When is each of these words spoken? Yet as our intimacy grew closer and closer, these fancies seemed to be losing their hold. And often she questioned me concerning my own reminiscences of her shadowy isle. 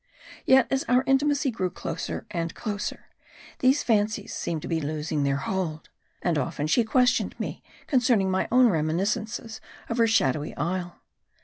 Yet 0.47 0.65
as 0.71 0.83
our 0.85 1.03
intimacy 1.05 1.51
grew 1.51 1.69
closer 1.69 2.25
and 2.31 2.55
closer, 2.55 3.05
these 3.59 3.83
fancies 3.83 4.33
seemed 4.33 4.63
to 4.63 4.67
be 4.67 4.81
losing 4.81 5.21
their 5.21 5.35
hold. 5.35 5.89
And 6.23 6.39
often 6.39 6.65
she 6.65 6.83
questioned 6.83 7.39
me 7.39 7.61
concerning 7.85 8.31
my 8.31 8.47
own 8.51 8.67
reminiscences 8.69 9.61
of 9.89 9.99
her 9.99 10.07
shadowy 10.07 10.57
isle. 10.57 11.03